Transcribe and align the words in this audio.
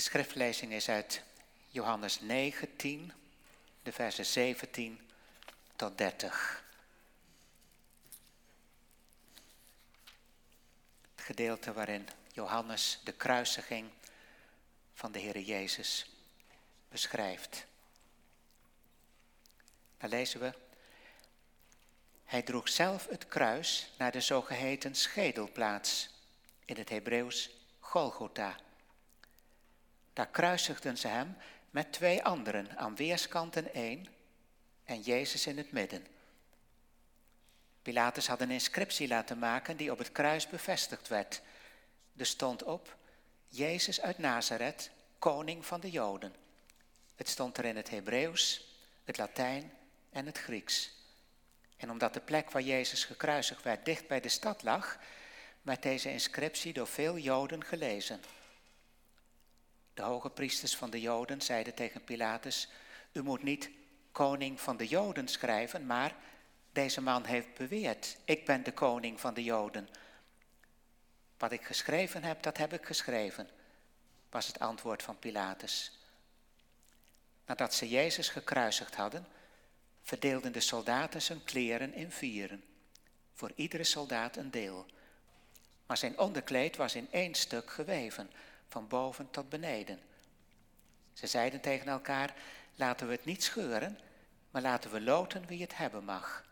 De 0.00 0.06
schriftlezing 0.06 0.72
is 0.72 0.88
uit 0.88 1.22
Johannes 1.68 2.20
19, 2.20 3.12
de 3.82 3.92
versen 3.92 4.26
17 4.26 5.10
tot 5.76 5.98
30. 5.98 6.64
Het 11.14 11.24
gedeelte 11.24 11.72
waarin 11.72 12.08
Johannes 12.32 13.00
de 13.04 13.12
kruisiging 13.12 13.90
van 14.94 15.12
de 15.12 15.18
Heer 15.18 15.38
Jezus 15.38 16.10
beschrijft. 16.88 17.66
Daar 19.98 20.10
lezen 20.10 20.40
we. 20.40 20.54
Hij 22.24 22.42
droeg 22.42 22.68
zelf 22.68 23.06
het 23.06 23.28
kruis 23.28 23.90
naar 23.98 24.12
de 24.12 24.20
zogeheten 24.20 24.94
schedelplaats, 24.94 26.10
in 26.64 26.76
het 26.76 26.88
Hebreeuws 26.88 27.50
Golgotha. 27.78 28.56
Daar 30.12 30.28
kruisigden 30.28 30.98
ze 30.98 31.08
hem 31.08 31.36
met 31.70 31.92
twee 31.92 32.22
anderen, 32.22 32.78
aan 32.78 32.96
weerskanten 32.96 33.74
één 33.74 34.06
en 34.84 35.00
Jezus 35.00 35.46
in 35.46 35.56
het 35.56 35.72
midden. 35.72 36.06
Pilatus 37.82 38.26
had 38.26 38.40
een 38.40 38.50
inscriptie 38.50 39.08
laten 39.08 39.38
maken 39.38 39.76
die 39.76 39.92
op 39.92 39.98
het 39.98 40.12
kruis 40.12 40.48
bevestigd 40.48 41.08
werd. 41.08 41.42
Er 42.16 42.26
stond 42.26 42.62
op, 42.62 42.96
Jezus 43.48 44.00
uit 44.00 44.18
Nazareth, 44.18 44.90
koning 45.18 45.66
van 45.66 45.80
de 45.80 45.90
Joden. 45.90 46.34
Het 47.16 47.28
stond 47.28 47.58
er 47.58 47.64
in 47.64 47.76
het 47.76 47.90
Hebreeuws, 47.90 48.74
het 49.04 49.18
Latijn 49.18 49.72
en 50.10 50.26
het 50.26 50.38
Grieks. 50.38 50.90
En 51.76 51.90
omdat 51.90 52.14
de 52.14 52.20
plek 52.20 52.50
waar 52.50 52.62
Jezus 52.62 53.04
gekruisigd 53.04 53.62
werd 53.62 53.84
dicht 53.84 54.06
bij 54.06 54.20
de 54.20 54.28
stad 54.28 54.62
lag, 54.62 54.98
werd 55.62 55.82
deze 55.82 56.10
inscriptie 56.10 56.72
door 56.72 56.86
veel 56.86 57.18
Joden 57.18 57.64
gelezen. 57.64 58.20
De 60.00 60.06
hoge 60.06 60.30
priesters 60.30 60.76
van 60.76 60.90
de 60.90 61.00
Joden 61.00 61.40
zeiden 61.40 61.74
tegen 61.74 62.04
Pilatus: 62.04 62.68
U 63.12 63.22
moet 63.22 63.42
niet 63.42 63.70
koning 64.12 64.60
van 64.60 64.76
de 64.76 64.86
Joden 64.86 65.28
schrijven, 65.28 65.86
maar 65.86 66.14
deze 66.72 67.00
man 67.00 67.24
heeft 67.24 67.54
beweerd: 67.54 68.16
Ik 68.24 68.46
ben 68.46 68.62
de 68.62 68.72
koning 68.72 69.20
van 69.20 69.34
de 69.34 69.44
Joden. 69.44 69.88
Wat 71.38 71.52
ik 71.52 71.62
geschreven 71.62 72.22
heb, 72.22 72.42
dat 72.42 72.56
heb 72.56 72.72
ik 72.72 72.86
geschreven, 72.86 73.48
was 74.30 74.46
het 74.46 74.58
antwoord 74.58 75.02
van 75.02 75.18
Pilatus. 75.18 75.98
Nadat 77.46 77.74
ze 77.74 77.88
Jezus 77.88 78.28
gekruisigd 78.28 78.94
hadden, 78.94 79.26
verdeelden 80.02 80.52
de 80.52 80.60
soldaten 80.60 81.22
zijn 81.22 81.44
kleren 81.44 81.94
in 81.94 82.10
vieren, 82.10 82.64
voor 83.34 83.52
iedere 83.54 83.84
soldaat 83.84 84.36
een 84.36 84.50
deel. 84.50 84.86
Maar 85.86 85.96
zijn 85.96 86.18
onderkleed 86.18 86.76
was 86.76 86.94
in 86.94 87.08
één 87.10 87.34
stuk 87.34 87.70
geweven, 87.70 88.30
van 88.70 88.88
boven 88.88 89.30
tot 89.30 89.48
beneden. 89.48 90.00
Ze 91.12 91.26
zeiden 91.26 91.60
tegen 91.60 91.88
elkaar, 91.88 92.34
laten 92.74 93.06
we 93.06 93.12
het 93.12 93.24
niet 93.24 93.42
scheuren, 93.42 93.98
maar 94.50 94.62
laten 94.62 94.90
we 94.90 95.00
loten 95.00 95.46
wie 95.46 95.62
het 95.62 95.76
hebben 95.76 96.04
mag. 96.04 96.44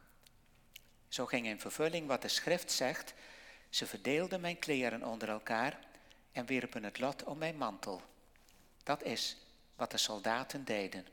Zo 1.09 1.27
ging 1.27 1.47
in 1.47 1.61
vervulling 1.61 2.07
wat 2.07 2.23
de 2.23 2.29
schrift 2.29 2.73
zegt, 2.73 3.15
ze 3.71 3.87
verdeelden 3.87 4.41
mijn 4.41 4.59
kleren 4.59 5.05
onder 5.05 5.29
elkaar 5.29 5.79
en 6.33 6.47
wierpen 6.47 6.85
het 6.85 6.99
lot 6.99 7.25
om 7.25 7.39
mijn 7.39 7.57
mantel. 7.57 8.03
Dat 8.83 9.03
is 9.03 9.37
wat 9.77 9.91
de 9.91 9.99
soldaten 9.99 10.65
deden. 10.65 11.07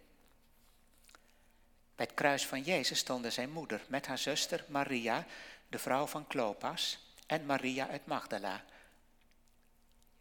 Bij 1.96 2.06
het 2.06 2.14
kruis 2.14 2.46
van 2.46 2.62
Jezus 2.62 3.00
stonden 3.00 3.32
zijn 3.32 3.52
moeder 3.52 3.86
met 3.88 4.08
haar 4.08 4.18
zuster 4.18 4.66
Maria, 4.68 5.26
de 5.68 5.80
vrouw 5.80 6.06
van 6.06 6.28
Klopas, 6.28 7.00
en 7.28 7.46
Maria 7.46 7.88
uit 7.88 8.06
Magdala. 8.06 8.64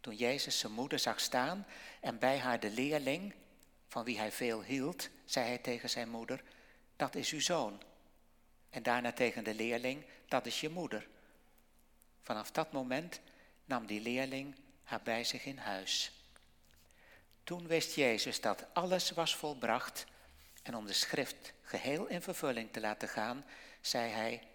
Toen 0.05 0.15
Jezus 0.15 0.59
zijn 0.59 0.71
moeder 0.71 0.99
zag 0.99 1.19
staan 1.19 1.65
en 1.99 2.19
bij 2.19 2.37
haar 2.37 2.59
de 2.59 2.69
leerling, 2.69 3.33
van 3.87 4.03
wie 4.03 4.17
hij 4.17 4.31
veel 4.31 4.61
hield, 4.61 5.09
zei 5.25 5.45
hij 5.45 5.57
tegen 5.57 5.89
zijn 5.89 6.09
moeder, 6.09 6.43
dat 6.95 7.15
is 7.15 7.31
uw 7.31 7.39
zoon. 7.39 7.81
En 8.69 8.83
daarna 8.83 9.11
tegen 9.11 9.43
de 9.43 9.53
leerling, 9.53 10.05
dat 10.27 10.45
is 10.45 10.61
je 10.61 10.69
moeder. 10.69 11.07
Vanaf 12.21 12.51
dat 12.51 12.71
moment 12.71 13.19
nam 13.65 13.85
die 13.85 14.01
leerling 14.01 14.55
haar 14.83 15.01
bij 15.01 15.23
zich 15.23 15.45
in 15.45 15.57
huis. 15.57 16.11
Toen 17.43 17.67
wist 17.67 17.95
Jezus 17.95 18.41
dat 18.41 18.65
alles 18.73 19.11
was 19.11 19.35
volbracht 19.35 20.05
en 20.63 20.75
om 20.75 20.85
de 20.85 20.93
schrift 20.93 21.53
geheel 21.61 22.05
in 22.05 22.21
vervulling 22.21 22.71
te 22.71 22.79
laten 22.79 23.09
gaan, 23.09 23.45
zei 23.81 24.11
hij, 24.11 24.47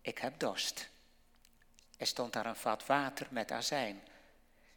ik 0.00 0.18
heb 0.18 0.38
dorst. 0.38 0.88
Er 1.96 2.06
stond 2.06 2.32
daar 2.32 2.46
een 2.46 2.56
vat 2.56 2.86
water 2.86 3.26
met 3.30 3.52
azijn. 3.52 4.02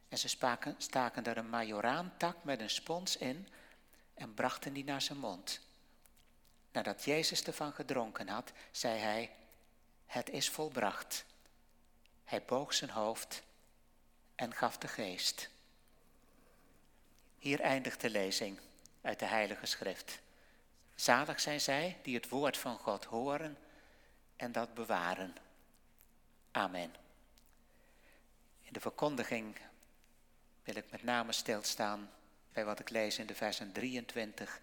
En 0.10 0.18
ze 0.18 0.28
spaken, 0.28 0.76
staken 0.78 1.26
er 1.26 1.38
een 1.38 1.50
majoraantak 1.50 2.44
met 2.44 2.60
een 2.60 2.70
spons 2.70 3.18
in 3.18 3.48
en 4.14 4.34
brachten 4.34 4.74
die 4.74 4.84
naar 4.84 5.02
zijn 5.02 5.18
mond. 5.18 5.62
Nadat 6.72 7.04
Jezus 7.04 7.44
ervan 7.44 7.74
gedronken 7.74 8.28
had, 8.28 8.52
zei 8.72 9.00
hij, 9.00 9.32
het 10.06 10.30
is 10.30 10.50
volbracht. 10.50 11.26
Hij 12.24 12.44
boog 12.44 12.74
zijn 12.74 12.90
hoofd 12.90 13.44
en 14.36 14.54
gaf 14.54 14.78
de 14.78 14.88
geest. 14.88 15.50
Hier 17.38 17.62
eindigt 17.62 18.02
de 18.02 18.10
lezing 18.10 18.60
uit 19.02 19.20
de 19.20 19.26
Heilige 19.26 19.66
Schrift. 19.66 20.20
Zalig 20.96 21.40
zijn 21.40 21.62
zij 21.62 21.98
die 22.02 22.16
het 22.16 22.30
woord 22.30 22.58
van 22.58 22.78
God 22.78 23.06
horen 23.06 23.58
en 24.36 24.52
dat 24.52 24.74
bewaren. 24.74 25.36
Amen. 26.52 26.96
In 28.62 28.74
de 28.74 28.80
verkondiging 28.80 29.58
wil 30.68 30.76
ik 30.76 30.92
met 30.92 31.04
name 31.04 31.32
stilstaan 31.32 32.10
bij 32.54 32.66
wat 32.66 32.80
ik 32.80 32.90
lees 32.90 33.18
in 33.18 33.26
de 33.26 33.36
versen 33.36 33.72
23 33.72 34.60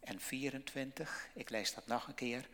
en 0.00 0.20
24. 0.20 1.28
Ik 1.34 1.50
lees 1.50 1.74
dat 1.74 1.86
nog 1.86 2.06
een 2.06 2.14
keer. 2.14 2.48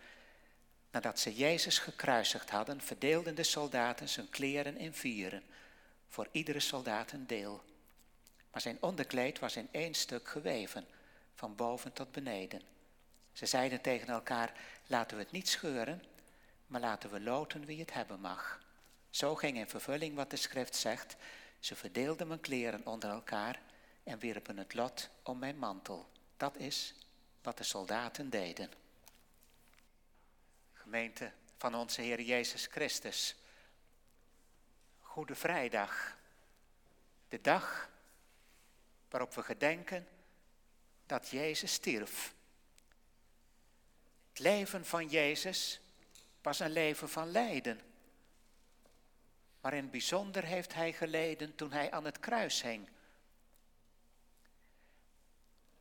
Nadat 0.91 1.19
ze 1.19 1.35
Jezus 1.35 1.79
gekruisigd 1.79 2.51
hadden, 2.51 2.81
verdeelden 2.81 3.35
de 3.35 3.43
soldaten 3.43 4.09
zijn 4.09 4.29
kleren 4.31 4.77
in 4.77 4.95
vieren, 4.95 5.43
voor 6.09 6.29
iedere 6.33 6.61
soldaat 6.61 7.13
een 7.13 7.27
deel. 7.27 7.65
Maar 8.51 8.61
zijn 8.61 8.79
onderkleed 8.81 9.39
was 9.39 9.57
in 9.57 9.69
één 9.71 9.95
stuk 9.95 10.29
geweven, 10.29 10.87
van 11.35 11.55
boven 11.55 11.93
tot 11.93 12.13
beneden. 12.13 12.63
Ze 13.33 13.47
zeiden 13.47 13.81
tegen 13.81 14.09
elkaar, 14.09 14.53
laten 14.87 15.17
we 15.17 15.23
het 15.23 15.33
niet 15.33 15.49
scheuren, 15.49 16.03
maar 16.67 16.81
laten 16.81 17.11
we 17.11 17.21
loten 17.21 17.65
wie 17.65 17.81
het 17.81 17.93
hebben 17.93 18.21
mag. 18.21 18.61
Zo 19.11 19.35
ging 19.35 19.57
in 19.57 19.69
vervulling 19.69 20.15
wat 20.15 20.31
de 20.31 20.37
schrift 20.37 20.77
zegt, 20.77 21.17
ze 21.67 21.77
verdeelden 21.77 22.27
mijn 22.27 22.41
kleren 22.41 22.87
onder 22.87 23.11
elkaar 23.11 23.61
en 24.03 24.19
wierpen 24.19 24.57
het 24.57 24.75
lot 24.75 25.11
om 25.23 25.39
mijn 25.39 25.59
mantel. 25.59 26.09
Dat 26.37 26.57
is 26.57 26.95
wat 27.43 27.57
de 27.57 27.65
soldaten 27.65 28.31
deden. 28.31 28.71
Gemeente 30.73 31.33
van 31.57 31.75
onze 31.75 32.01
Heer 32.01 32.21
Jezus 32.21 32.67
Christus. 32.67 33.37
Goede 35.01 35.35
Vrijdag. 35.35 36.17
De 37.29 37.41
dag 37.41 37.91
waarop 39.09 39.35
we 39.35 39.43
gedenken 39.43 40.09
dat 41.07 41.29
Jezus 41.29 41.73
stierf. 41.73 42.35
Het 44.29 44.39
leven 44.39 44.85
van 44.85 45.09
Jezus 45.09 45.81
was 46.43 46.61
een 46.61 46.73
leven 46.73 47.09
van 47.09 47.31
lijden. 47.31 47.81
Maar 49.67 49.75
in 49.75 49.91
bijzonder 49.91 50.45
heeft 50.45 50.75
hij 50.75 50.93
geleden 50.93 51.55
toen 51.55 51.73
hij 51.73 51.91
aan 51.91 52.05
het 52.05 52.21
kruis 52.21 52.63
hing. 52.63 52.89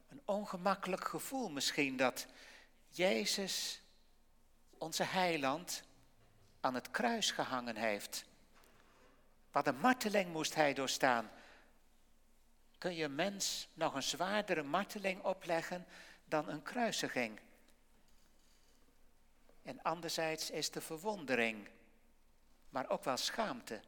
Een 0.10 0.22
ongemakkelijk 0.26 1.08
gevoel 1.08 1.50
misschien 1.50 1.98
dat 1.98 2.26
Jezus, 2.90 3.82
onze 4.78 5.04
heiland, 5.04 5.84
aan 6.60 6.74
het 6.74 6.92
kruis 6.92 7.32
gehangen 7.32 7.76
heeft. 7.76 8.26
Wat 9.52 9.68
een 9.68 9.80
marteling 9.80 10.32
moest 10.32 10.56
hij 10.56 10.74
doorstaan. 10.74 11.32
Kun 12.78 12.96
je 12.96 13.08
mens 13.08 13.68
nog 13.74 13.94
een 13.94 14.04
zwaardere 14.04 14.64
marteling 14.64 15.24
opleggen 15.24 15.86
dan 16.24 16.50
een 16.50 16.64
kruisiging? 16.64 17.40
En 19.64 19.82
anderzijds 19.82 20.50
is 20.50 20.72
de 20.72 20.82
verwondering, 20.82 21.68
maar 22.76 22.90
ook 22.90 23.04
wel 23.04 23.18
schaamte. 23.18 23.82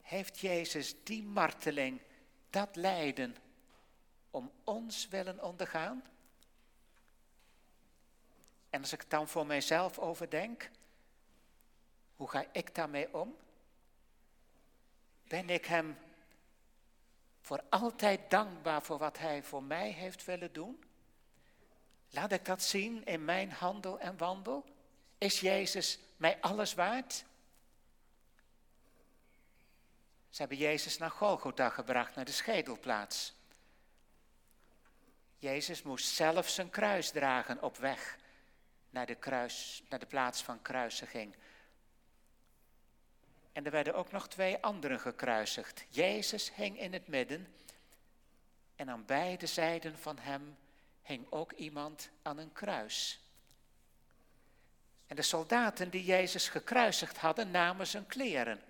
Heeft 0.00 0.38
Jezus 0.38 0.94
die 1.04 1.22
marteling, 1.22 2.00
dat 2.50 2.76
lijden, 2.76 3.36
om 4.30 4.52
ons 4.64 5.08
willen 5.08 5.42
ondergaan? 5.42 6.04
En 8.70 8.80
als 8.80 8.92
ik 8.92 9.10
dan 9.10 9.28
voor 9.28 9.46
mijzelf 9.46 9.98
overdenk, 9.98 10.70
hoe 12.16 12.30
ga 12.30 12.44
ik 12.52 12.74
daarmee 12.74 13.14
om? 13.14 13.36
Ben 15.28 15.50
ik 15.50 15.64
Hem 15.64 15.98
voor 17.40 17.62
altijd 17.68 18.30
dankbaar 18.30 18.82
voor 18.82 18.98
wat 18.98 19.18
Hij 19.18 19.42
voor 19.42 19.62
mij 19.62 19.90
heeft 19.90 20.24
willen 20.24 20.52
doen? 20.52 20.84
Laat 22.10 22.32
ik 22.32 22.44
dat 22.44 22.62
zien 22.62 23.04
in 23.04 23.24
mijn 23.24 23.52
handel 23.52 23.98
en 24.00 24.16
wandel? 24.16 24.73
Is 25.18 25.40
Jezus 25.40 25.98
mij 26.16 26.40
alles 26.40 26.74
waard? 26.74 27.24
Ze 30.30 30.40
hebben 30.40 30.58
Jezus 30.58 30.98
naar 30.98 31.10
Golgotha 31.10 31.68
gebracht, 31.68 32.14
naar 32.14 32.24
de 32.24 32.32
schedelplaats. 32.32 33.34
Jezus 35.38 35.82
moest 35.82 36.06
zelf 36.06 36.48
zijn 36.48 36.70
kruis 36.70 37.10
dragen 37.10 37.62
op 37.62 37.76
weg 37.76 38.18
naar 38.90 39.06
de, 39.06 39.14
kruis, 39.14 39.82
naar 39.88 39.98
de 39.98 40.06
plaats 40.06 40.42
van 40.42 40.62
kruisiging. 40.62 41.34
En 43.52 43.64
er 43.64 43.70
werden 43.70 43.94
ook 43.94 44.12
nog 44.12 44.28
twee 44.28 44.62
anderen 44.62 45.00
gekruisigd. 45.00 45.84
Jezus 45.88 46.54
hing 46.54 46.78
in 46.78 46.92
het 46.92 47.08
midden 47.08 47.54
en 48.76 48.90
aan 48.90 49.04
beide 49.04 49.46
zijden 49.46 49.98
van 49.98 50.18
hem 50.18 50.56
hing 51.02 51.26
ook 51.30 51.52
iemand 51.52 52.10
aan 52.22 52.38
een 52.38 52.52
kruis. 52.52 53.23
En 55.14 55.20
de 55.20 55.26
soldaten 55.26 55.90
die 55.90 56.04
Jezus 56.04 56.48
gekruisigd 56.48 57.16
hadden, 57.16 57.50
namen 57.50 57.86
zijn 57.86 58.06
kleren. 58.06 58.60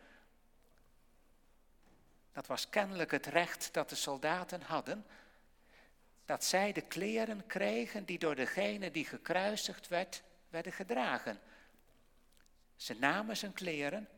Dat 2.33 2.47
was 2.47 2.69
kennelijk 2.69 3.11
het 3.11 3.27
recht 3.27 3.73
dat 3.73 3.89
de 3.89 3.95
soldaten 3.95 4.63
hadden, 4.63 5.07
dat 6.25 6.45
zij 6.45 6.73
de 6.73 6.81
kleren 6.81 7.47
kregen 7.47 8.05
die 8.05 8.19
door 8.19 8.35
degene 8.35 8.91
die 8.91 9.05
gekruisigd 9.05 9.89
werd, 9.89 10.23
werden 10.49 10.73
gedragen. 10.73 11.41
Ze 12.77 12.95
namen 12.95 13.37
zijn 13.37 13.53
kleren, 13.53 14.09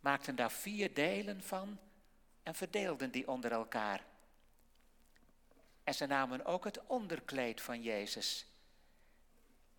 maakten 0.00 0.36
daar 0.36 0.52
vier 0.52 0.94
delen 0.94 1.42
van 1.42 1.78
en 2.42 2.54
verdeelden 2.54 3.10
die 3.10 3.28
onder 3.28 3.52
elkaar. 3.52 4.04
En 5.84 5.94
ze 5.94 6.06
namen 6.06 6.44
ook 6.44 6.64
het 6.64 6.86
onderkleed 6.86 7.60
van 7.60 7.82
Jezus. 7.82 8.46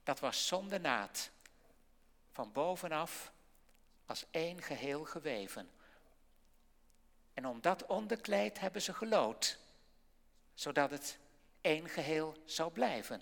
Dat 0.04 0.20
was 0.20 0.48
zonder 0.48 0.80
naad, 0.80 1.32
van 2.40 2.52
bovenaf 2.52 3.32
als 4.06 4.26
één 4.32 4.62
geheel 4.62 5.04
geweven. 5.04 5.70
En 7.34 7.48
om 7.48 7.62
dat 7.62 7.86
onderkleed 7.86 8.60
hebben 8.60 8.82
ze 8.82 8.94
gelood, 8.94 9.58
zodat 10.54 10.92
het 10.92 11.18
één 11.62 11.90
geheel 11.90 12.38
zou 12.46 12.72
blijven. 12.72 13.22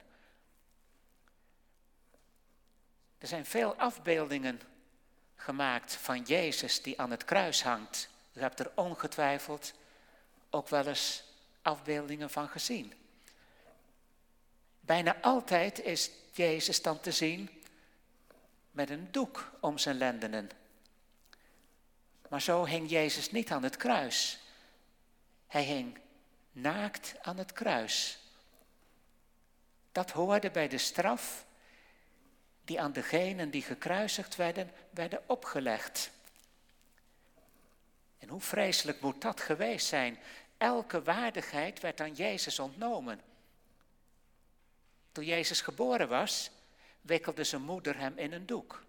Er 3.18 3.28
zijn 3.28 3.46
veel 3.46 3.76
afbeeldingen 3.76 4.62
gemaakt 5.36 5.94
van 5.94 6.22
Jezus 6.22 6.82
die 6.82 7.00
aan 7.00 7.12
het 7.12 7.26
kruis 7.26 7.64
hangt. 7.64 8.10
U 8.34 8.40
hebt 8.40 8.60
er 8.60 8.72
ongetwijfeld 8.76 9.74
ook 10.50 10.68
wel 10.68 10.88
eens 10.88 11.24
afbeeldingen 11.62 12.30
van 12.30 12.50
gezien. 12.50 12.94
Bijna 14.80 15.22
altijd 15.22 15.80
is 15.80 16.12
Jezus 16.32 16.82
dan 16.82 17.00
te 17.00 17.12
zien 17.12 17.57
met 18.78 18.90
een 18.90 19.12
doek 19.12 19.52
om 19.60 19.78
zijn 19.78 19.98
lendenen. 19.98 20.50
Maar 22.30 22.42
zo 22.42 22.66
hing 22.66 22.90
Jezus 22.90 23.32
niet 23.32 23.52
aan 23.52 23.64
het 23.64 23.78
kruis. 23.78 24.40
Hij 25.48 25.64
hing 25.64 26.00
naakt 26.52 27.16
aan 27.22 27.38
het 27.38 27.54
kruis. 27.54 28.20
Dat 29.92 30.12
hoorde 30.12 30.52
bij 30.52 30.68
de 30.68 30.78
straf 30.78 31.46
die 32.66 32.82
aan 32.82 32.94
degenen 32.94 33.50
die 33.50 33.62
gekruisigd 33.62 34.36
werden, 34.36 34.72
werden 34.90 35.22
opgelegd. 35.26 36.12
En 38.18 38.30
hoe 38.30 38.42
vreselijk 38.42 39.02
moet 39.02 39.22
dat 39.22 39.42
geweest 39.42 39.88
zijn? 39.88 40.18
Elke 40.58 41.02
waardigheid 41.02 41.80
werd 41.80 42.02
aan 42.02 42.14
Jezus 42.14 42.60
ontnomen. 42.60 43.22
Toen 45.12 45.26
Jezus 45.26 45.62
geboren 45.62 46.08
was, 46.08 46.52
wikkelde 47.08 47.44
zijn 47.44 47.62
moeder 47.62 47.98
hem 47.98 48.18
in 48.18 48.34
een 48.34 48.46
doek. 48.46 48.84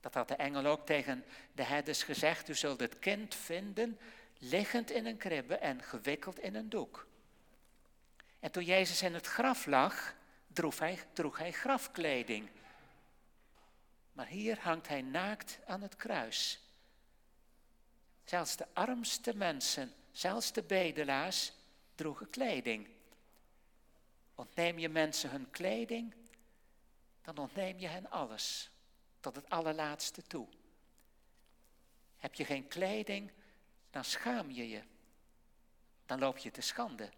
Dat 0.00 0.14
had 0.14 0.28
de 0.28 0.34
engel 0.34 0.66
ook 0.66 0.86
tegen 0.86 1.24
de 1.52 1.62
herders 1.62 2.02
gezegd. 2.02 2.48
U 2.48 2.54
zult 2.54 2.80
het 2.80 2.98
kind 2.98 3.34
vinden 3.34 3.98
liggend 4.38 4.90
in 4.90 5.06
een 5.06 5.16
kribbe 5.16 5.54
en 5.54 5.82
gewikkeld 5.82 6.38
in 6.38 6.54
een 6.54 6.68
doek. 6.68 7.06
En 8.40 8.50
toen 8.50 8.64
Jezus 8.64 9.02
in 9.02 9.14
het 9.14 9.26
graf 9.26 9.66
lag, 9.66 10.14
droeg 10.46 10.78
hij, 10.78 10.98
droeg 11.12 11.38
hij 11.38 11.52
grafkleding. 11.52 12.48
Maar 14.12 14.26
hier 14.26 14.58
hangt 14.60 14.88
hij 14.88 15.02
naakt 15.02 15.58
aan 15.66 15.82
het 15.82 15.96
kruis. 15.96 16.60
Zelfs 18.24 18.56
de 18.56 18.66
armste 18.72 19.36
mensen, 19.36 19.92
zelfs 20.12 20.52
de 20.52 20.62
bedelaars, 20.62 21.52
droegen 21.94 22.30
kleding. 22.30 22.88
Ontneem 24.34 24.78
je 24.78 24.88
mensen 24.88 25.30
hun 25.30 25.50
kleding, 25.50 26.14
dan 27.24 27.38
ontneem 27.38 27.78
je 27.78 27.86
hen 27.86 28.10
alles, 28.10 28.70
tot 29.20 29.36
het 29.36 29.50
allerlaatste 29.50 30.22
toe. 30.22 30.48
Heb 32.16 32.34
je 32.34 32.44
geen 32.44 32.68
kleding, 32.68 33.32
dan 33.90 34.04
schaam 34.04 34.50
je 34.50 34.68
je. 34.68 34.82
Dan 36.06 36.18
loop 36.18 36.38
je 36.38 36.50
te 36.50 36.60
schande. 36.60 37.10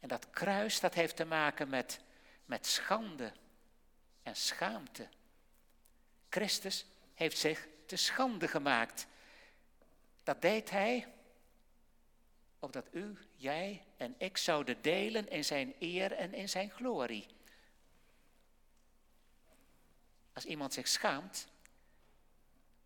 En 0.00 0.08
dat 0.08 0.30
kruis, 0.30 0.80
dat 0.80 0.94
heeft 0.94 1.16
te 1.16 1.24
maken 1.24 1.68
met, 1.68 2.00
met 2.44 2.66
schande 2.66 3.32
en 4.22 4.36
schaamte. 4.36 5.08
Christus 6.28 6.86
heeft 7.14 7.38
zich 7.38 7.66
te 7.86 7.96
schande 7.96 8.48
gemaakt. 8.48 9.06
Dat 10.22 10.42
deed 10.42 10.70
hij 10.70 11.12
opdat 12.58 12.86
u, 12.90 13.16
jij 13.36 13.82
en 13.96 14.14
ik 14.18 14.36
zouden 14.36 14.82
delen 14.82 15.28
in 15.28 15.44
zijn 15.44 15.74
eer 15.78 16.12
en 16.12 16.34
in 16.34 16.48
zijn 16.48 16.70
glorie. 16.70 17.26
Als 20.36 20.44
iemand 20.44 20.72
zich 20.72 20.88
schaamt, 20.88 21.48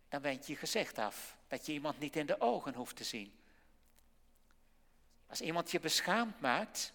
dan 0.09 0.21
wend 0.21 0.47
je 0.47 0.55
gezicht 0.55 0.97
af, 0.97 1.35
dat 1.47 1.65
je 1.65 1.71
iemand 1.71 1.99
niet 1.99 2.15
in 2.15 2.25
de 2.25 2.41
ogen 2.41 2.73
hoeft 2.73 2.95
te 2.95 3.03
zien. 3.03 3.39
Als 5.27 5.41
iemand 5.41 5.71
je 5.71 5.79
beschaamd 5.79 6.39
maakt, 6.39 6.93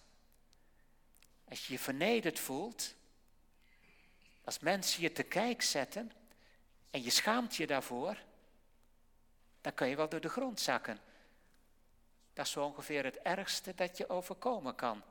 als 1.49 1.67
je 1.67 1.73
je 1.73 1.79
vernederd 1.79 2.39
voelt, 2.39 2.95
als 4.43 4.59
mensen 4.59 5.01
je 5.01 5.11
te 5.11 5.23
kijk 5.23 5.61
zetten 5.61 6.11
en 6.89 7.03
je 7.03 7.09
schaamt 7.09 7.55
je 7.55 7.67
daarvoor, 7.67 8.17
dan 9.61 9.73
kun 9.73 9.87
je 9.87 9.95
wel 9.95 10.09
door 10.09 10.21
de 10.21 10.29
grond 10.29 10.59
zakken. 10.59 10.99
Dat 12.33 12.45
is 12.45 12.51
zo 12.51 12.65
ongeveer 12.65 13.03
het 13.03 13.17
ergste 13.17 13.75
dat 13.75 13.97
je 13.97 14.09
overkomen 14.09 14.75
kan. 14.75 15.03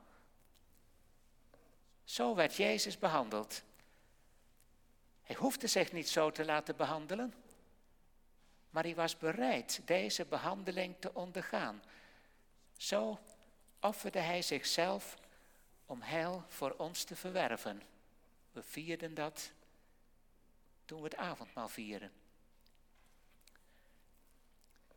Zo 2.03 2.35
werd 2.35 2.55
Jezus 2.55 2.97
behandeld. 2.97 3.63
Hij 5.27 5.35
hoefde 5.35 5.67
zich 5.67 5.91
niet 5.91 6.09
zo 6.09 6.31
te 6.31 6.45
laten 6.45 6.75
behandelen, 6.75 7.33
maar 8.69 8.83
hij 8.83 8.95
was 8.95 9.17
bereid 9.17 9.81
deze 9.85 10.25
behandeling 10.25 10.95
te 10.99 11.13
ondergaan. 11.13 11.83
Zo 12.77 13.19
offerde 13.79 14.19
hij 14.19 14.41
zichzelf 14.41 15.17
om 15.85 16.01
heil 16.01 16.43
voor 16.47 16.71
ons 16.71 17.03
te 17.03 17.15
verwerven. 17.15 17.81
We 18.51 18.63
vierden 18.63 19.13
dat 19.13 19.51
toen 20.85 20.97
we 20.97 21.03
het 21.03 21.15
avondmaal 21.15 21.67
vieren. 21.67 22.11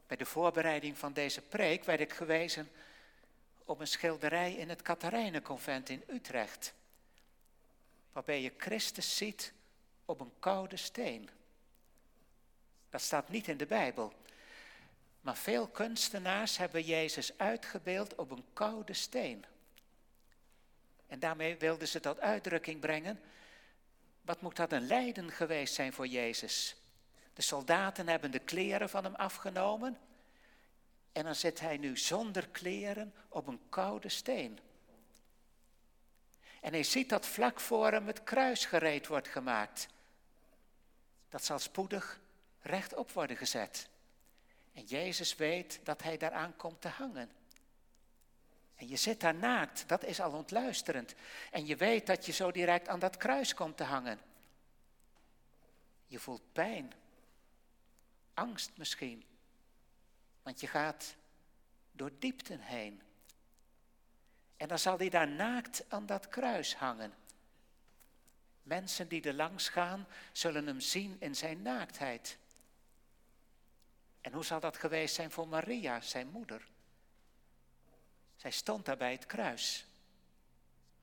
Bij 0.06 0.16
de 0.16 0.26
voorbereiding 0.26 0.98
van 0.98 1.12
deze 1.12 1.40
preek 1.40 1.84
werd 1.84 2.00
ik 2.00 2.12
gewezen 2.12 2.70
op 3.64 3.80
een 3.80 3.86
schilderij 3.86 4.54
in 4.54 4.68
het 4.68 4.82
Katharijnenconvent 4.82 5.88
in 5.88 6.04
Utrecht. 6.08 6.74
Waarbij 8.12 8.42
je 8.42 8.52
Christus 8.56 9.16
ziet 9.16 9.52
op 10.10 10.20
een 10.20 10.32
koude 10.38 10.76
steen. 10.76 11.30
Dat 12.88 13.00
staat 13.00 13.28
niet 13.28 13.48
in 13.48 13.56
de 13.56 13.66
Bijbel. 13.66 14.12
Maar 15.20 15.36
veel 15.36 15.68
kunstenaars 15.68 16.56
hebben 16.56 16.82
Jezus 16.82 17.38
uitgebeeld 17.38 18.14
op 18.14 18.30
een 18.30 18.44
koude 18.52 18.92
steen. 18.92 19.44
En 21.06 21.18
daarmee 21.18 21.56
wilden 21.56 21.88
ze 21.88 22.00
tot 22.00 22.20
uitdrukking 22.20 22.80
brengen. 22.80 23.20
Wat 24.22 24.40
moet 24.40 24.56
dat 24.56 24.72
een 24.72 24.86
lijden 24.86 25.30
geweest 25.30 25.74
zijn 25.74 25.92
voor 25.92 26.06
Jezus? 26.06 26.76
De 27.34 27.42
soldaten 27.42 28.08
hebben 28.08 28.30
de 28.30 28.38
kleren 28.38 28.88
van 28.88 29.04
hem 29.04 29.14
afgenomen. 29.14 29.98
En 31.12 31.24
dan 31.24 31.34
zit 31.34 31.60
hij 31.60 31.76
nu 31.76 31.96
zonder 31.96 32.48
kleren 32.48 33.14
op 33.28 33.46
een 33.46 33.60
koude 33.68 34.08
steen. 34.08 34.58
En 36.60 36.72
hij 36.72 36.82
ziet 36.82 37.08
dat 37.08 37.26
vlak 37.26 37.60
voor 37.60 37.90
hem 37.90 38.06
het 38.06 38.24
kruis 38.24 38.64
gereed 38.64 39.06
wordt 39.06 39.28
gemaakt. 39.28 39.88
Dat 41.30 41.44
zal 41.44 41.58
spoedig 41.58 42.20
rechtop 42.60 43.10
worden 43.10 43.36
gezet. 43.36 43.88
En 44.72 44.84
Jezus 44.84 45.34
weet 45.34 45.80
dat 45.82 46.02
hij 46.02 46.16
daaraan 46.16 46.56
komt 46.56 46.80
te 46.80 46.88
hangen. 46.88 47.30
En 48.74 48.88
je 48.88 48.96
zit 48.96 49.20
daar 49.20 49.34
naakt, 49.34 49.88
dat 49.88 50.04
is 50.04 50.20
al 50.20 50.32
ontluisterend. 50.32 51.14
En 51.50 51.66
je 51.66 51.76
weet 51.76 52.06
dat 52.06 52.26
je 52.26 52.32
zo 52.32 52.50
direct 52.50 52.88
aan 52.88 52.98
dat 52.98 53.16
kruis 53.16 53.54
komt 53.54 53.76
te 53.76 53.84
hangen. 53.84 54.20
Je 56.06 56.18
voelt 56.18 56.52
pijn, 56.52 56.92
angst 58.34 58.70
misschien, 58.76 59.24
want 60.42 60.60
je 60.60 60.66
gaat 60.66 61.14
door 61.92 62.10
diepten 62.18 62.60
heen. 62.60 63.02
En 64.56 64.68
dan 64.68 64.78
zal 64.78 64.98
hij 64.98 65.08
daar 65.08 65.28
naakt 65.28 65.84
aan 65.88 66.06
dat 66.06 66.28
kruis 66.28 66.74
hangen. 66.74 67.14
Mensen 68.70 69.08
die 69.08 69.22
er 69.22 69.34
langs 69.34 69.68
gaan, 69.68 70.06
zullen 70.32 70.66
hem 70.66 70.80
zien 70.80 71.16
in 71.18 71.36
zijn 71.36 71.62
naaktheid. 71.62 72.38
En 74.20 74.32
hoe 74.32 74.44
zal 74.44 74.60
dat 74.60 74.76
geweest 74.76 75.14
zijn 75.14 75.30
voor 75.30 75.48
Maria, 75.48 76.00
zijn 76.00 76.28
moeder? 76.28 76.66
Zij 78.36 78.50
stond 78.50 78.84
daar 78.84 78.96
bij 78.96 79.12
het 79.12 79.26
kruis. 79.26 79.86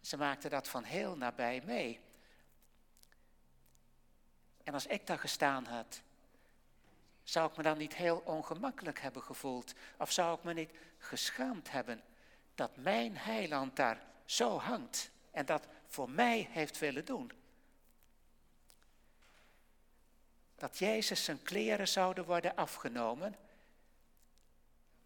Ze 0.01 0.17
maakte 0.17 0.49
dat 0.49 0.67
van 0.67 0.83
heel 0.83 1.17
nabij 1.17 1.61
mee. 1.65 1.99
En 4.63 4.73
als 4.73 4.85
ik 4.85 5.07
daar 5.07 5.19
gestaan 5.19 5.65
had, 5.65 6.01
zou 7.23 7.49
ik 7.49 7.57
me 7.57 7.63
dan 7.63 7.77
niet 7.77 7.95
heel 7.95 8.21
ongemakkelijk 8.25 8.99
hebben 8.99 9.23
gevoeld? 9.23 9.73
Of 9.97 10.11
zou 10.11 10.37
ik 10.37 10.43
me 10.43 10.53
niet 10.53 10.71
geschaamd 10.97 11.71
hebben 11.71 12.03
dat 12.55 12.77
mijn 12.77 13.17
heiland 13.17 13.75
daar 13.75 14.03
zo 14.25 14.59
hangt 14.59 15.11
en 15.31 15.45
dat 15.45 15.67
voor 15.87 16.09
mij 16.09 16.47
heeft 16.51 16.79
willen 16.79 17.05
doen? 17.05 17.36
Dat 20.57 20.77
Jezus 20.77 21.23
zijn 21.23 21.43
kleren 21.43 21.87
zouden 21.87 22.25
worden 22.25 22.55
afgenomen, 22.55 23.35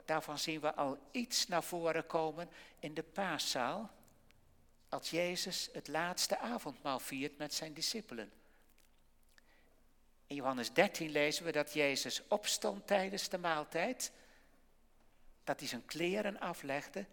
daarvan 0.05 0.39
zien 0.39 0.60
we 0.60 0.74
al 0.75 0.98
iets 1.12 1.48
naar 1.48 1.63
voren 1.63 2.05
komen 2.05 2.50
in 2.79 2.93
de 2.93 3.03
paaszaal, 3.03 3.89
als 4.89 5.10
Jezus 5.10 5.70
het 5.74 5.88
laatste 5.88 6.38
avondmaal 6.38 7.00
viert 7.00 7.38
met 7.38 7.53
zijn 7.53 7.74
discipelen. 7.74 8.31
In 10.27 10.36
Johannes 10.36 10.74
13 10.74 11.10
lezen 11.10 11.46
we 11.46 11.51
dat 11.51 11.74
Jezus 11.74 12.22
opstond 12.27 12.88
tijdens 12.88 13.29
de 13.29 13.38
maaltijd, 13.38 14.12
dat 15.43 15.60
hij 15.60 15.70
zijn 15.70 15.86
kleren 15.86 16.39
aflegde 16.39 17.05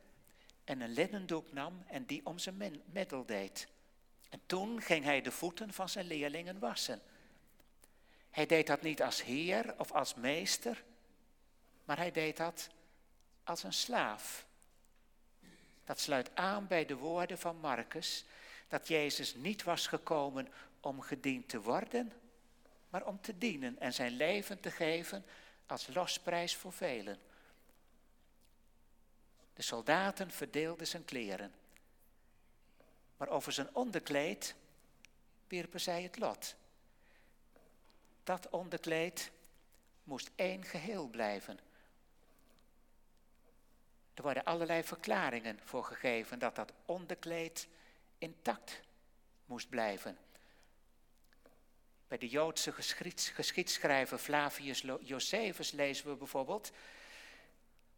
en 0.64 0.80
een 0.80 0.92
linnendoek 0.92 1.52
nam 1.52 1.85
en 1.87 2.04
die 2.04 2.26
om 2.26 2.38
zijn 2.38 2.83
middel 2.85 3.26
deed. 3.26 3.68
En 4.28 4.40
toen 4.47 4.83
ging 4.83 5.04
hij 5.04 5.21
de 5.21 5.30
voeten 5.30 5.73
van 5.73 5.88
zijn 5.88 6.07
leerlingen 6.07 6.59
wassen. 6.59 7.02
Hij 8.30 8.47
deed 8.47 8.66
dat 8.66 8.82
niet 8.82 9.02
als 9.02 9.23
heer 9.23 9.75
of 9.78 9.92
als 9.92 10.14
meester, 10.14 10.85
maar 11.85 11.97
hij 11.97 12.11
deed 12.11 12.37
dat 12.37 12.68
als 13.44 13.62
een 13.62 13.73
slaaf. 13.73 14.47
Dat 15.85 16.00
sluit 16.00 16.30
aan 16.35 16.66
bij 16.66 16.87
de 16.87 16.97
woorden 16.97 17.38
van 17.38 17.61
Marcus, 17.61 18.25
dat 18.68 18.88
Jezus 18.88 19.35
niet 19.35 19.62
was 19.62 19.87
gekomen 19.87 20.49
om 20.80 21.00
gediend 21.00 21.49
te 21.49 21.61
worden, 21.61 22.12
maar 22.88 23.06
om 23.06 23.20
te 23.20 23.38
dienen 23.38 23.78
en 23.78 23.92
zijn 23.92 24.12
leven 24.12 24.61
te 24.61 24.70
geven 24.70 25.25
als 25.66 25.87
losprijs 25.94 26.56
voor 26.56 26.73
velen. 26.73 27.18
De 29.54 29.62
soldaten 29.62 30.30
verdeelden 30.30 30.87
zijn 30.87 31.04
kleren, 31.04 31.54
maar 33.16 33.28
over 33.28 33.52
zijn 33.52 33.75
onderkleed 33.75 34.54
wierpen 35.47 35.80
zij 35.80 36.02
het 36.02 36.18
lot. 36.18 36.54
Dat 38.28 38.49
onderkleed 38.49 39.30
moest 40.04 40.30
één 40.35 40.64
geheel 40.64 41.06
blijven. 41.06 41.58
Er 44.14 44.23
worden 44.23 44.44
allerlei 44.44 44.85
verklaringen 44.85 45.61
voor 45.64 45.85
gegeven 45.85 46.38
dat 46.38 46.56
dat 46.56 46.73
onderkleed 46.85 47.68
intact 48.18 48.80
moest 49.44 49.68
blijven. 49.68 50.18
Bij 52.08 52.18
de 52.18 52.28
Joodse 52.28 52.73
geschiedschrijver 53.35 54.18
Flavius 54.18 54.85
Josephus 55.00 55.70
lezen 55.70 56.08
we 56.11 56.16
bijvoorbeeld 56.16 56.70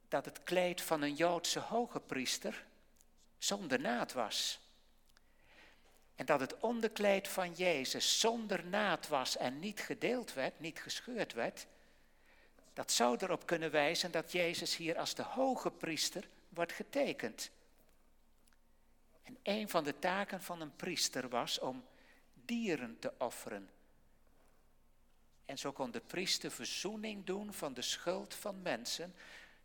dat 0.09 0.25
het 0.25 0.43
kleed 0.43 0.81
van 0.81 1.03
een 1.03 1.15
Joodse 1.15 1.61
hoge 1.61 2.01
priester 2.01 2.67
zonder 3.39 3.81
naad 3.81 4.13
was. 4.13 4.61
En 6.21 6.27
dat 6.27 6.41
het 6.41 6.59
onderkleed 6.59 7.29
van 7.29 7.53
Jezus 7.53 8.21
zonder 8.21 8.67
naad 8.67 9.09
was 9.09 9.37
en 9.37 9.59
niet 9.59 9.81
gedeeld 9.81 10.33
werd, 10.33 10.61
niet 10.61 10.81
gescheurd 10.81 11.33
werd. 11.33 11.67
Dat 12.73 12.93
zou 12.93 13.17
erop 13.21 13.47
kunnen 13.47 13.71
wijzen 13.71 14.11
dat 14.11 14.33
Jezus 14.33 14.77
hier 14.77 14.99
als 14.99 15.15
de 15.15 15.23
hoge 15.23 15.71
priester 15.71 16.29
wordt 16.49 16.73
getekend. 16.73 17.51
En 19.23 19.39
een 19.43 19.69
van 19.69 19.85
de 19.85 19.99
taken 19.99 20.43
van 20.43 20.61
een 20.61 20.77
priester 20.77 21.29
was 21.29 21.59
om 21.59 21.85
dieren 22.45 22.99
te 22.99 23.13
offeren 23.19 23.71
en 25.51 25.59
zo 25.59 25.73
kon 25.73 25.91
de 25.91 26.01
priester 26.01 26.51
verzoening 26.51 27.25
doen 27.27 27.53
van 27.53 27.75
de 27.75 27.83
schuld 27.83 28.35
van 28.35 28.63
mensen 28.63 29.15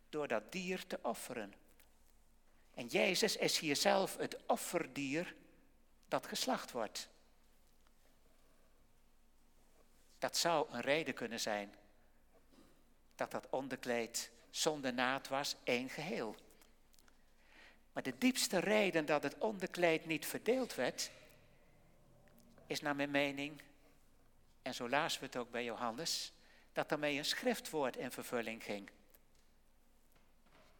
door 0.08 0.28
dat 0.28 0.52
dier 0.52 0.86
te 0.86 0.98
offeren. 1.02 1.54
En 2.74 2.86
Jezus 2.86 3.36
is 3.36 3.58
hier 3.58 3.76
zelf 3.76 4.16
het 4.16 4.36
offerdier 4.46 5.34
dat 6.08 6.26
geslacht 6.26 6.70
wordt. 6.70 7.08
Dat 10.18 10.36
zou 10.36 10.72
een 10.72 10.80
reden 10.80 11.14
kunnen 11.14 11.40
zijn 11.40 11.74
dat 13.14 13.30
dat 13.30 13.46
onderkleed 13.50 14.30
zonder 14.50 14.94
naad 14.94 15.28
was, 15.28 15.56
één 15.64 15.88
geheel. 15.88 16.36
Maar 17.92 18.02
de 18.02 18.18
diepste 18.18 18.58
reden 18.58 19.06
dat 19.06 19.22
het 19.22 19.38
onderkleed 19.38 20.06
niet 20.06 20.26
verdeeld 20.26 20.74
werd, 20.74 21.10
is 22.66 22.80
naar 22.80 22.96
mijn 22.96 23.10
mening 23.10 23.62
en 24.66 24.74
zo 24.74 24.88
lazen 24.88 25.20
we 25.20 25.26
het 25.26 25.36
ook 25.36 25.50
bij 25.50 25.64
Johannes, 25.64 26.32
dat 26.72 26.88
daarmee 26.88 27.18
een 27.18 27.24
schriftwoord 27.24 27.96
in 27.96 28.10
vervulling 28.10 28.64
ging. 28.64 28.90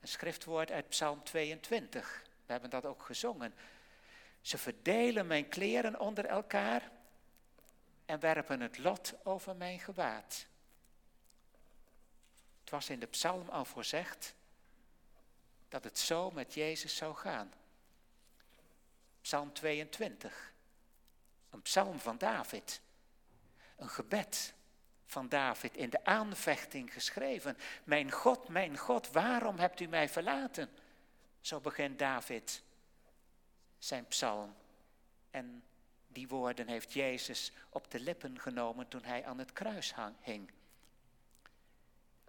Een 0.00 0.08
schriftwoord 0.08 0.70
uit 0.70 0.88
Psalm 0.88 1.22
22. 1.24 2.22
We 2.46 2.52
hebben 2.52 2.70
dat 2.70 2.84
ook 2.84 3.02
gezongen. 3.02 3.54
Ze 4.46 4.58
verdelen 4.58 5.26
mijn 5.26 5.48
kleren 5.48 6.00
onder 6.00 6.26
elkaar 6.26 6.90
en 8.04 8.20
werpen 8.20 8.60
het 8.60 8.78
lot 8.78 9.14
over 9.24 9.56
mijn 9.56 9.80
gewaad. 9.80 10.46
Het 12.60 12.70
was 12.70 12.90
in 12.90 13.00
de 13.00 13.06
psalm 13.06 13.48
al 13.48 13.64
voorzegd 13.64 14.34
dat 15.68 15.84
het 15.84 15.98
zo 15.98 16.30
met 16.30 16.54
Jezus 16.54 16.96
zou 16.96 17.14
gaan. 17.14 17.52
Psalm 19.20 19.52
22, 19.52 20.52
een 21.50 21.62
psalm 21.62 21.98
van 21.98 22.18
David 22.18 22.80
een 23.76 23.88
gebed 23.88 24.54
van 25.06 25.28
David 25.28 25.76
in 25.76 25.90
de 25.90 26.04
aanvechting 26.04 26.92
geschreven. 26.92 27.58
Mijn 27.84 28.12
God, 28.12 28.48
mijn 28.48 28.78
God, 28.78 29.10
waarom 29.10 29.58
hebt 29.58 29.80
u 29.80 29.86
mij 29.86 30.08
verlaten? 30.08 30.70
Zo 31.40 31.60
begint 31.60 31.98
David 31.98 32.64
zijn 33.78 34.06
psalm. 34.06 34.54
En 35.30 35.64
die 36.08 36.28
woorden 36.28 36.68
heeft 36.68 36.92
Jezus 36.92 37.52
op 37.68 37.90
de 37.90 38.00
lippen 38.00 38.40
genomen 38.40 38.88
toen 38.88 39.04
hij 39.04 39.24
aan 39.24 39.38
het 39.38 39.52
kruis 39.52 39.94
hing. 40.20 40.50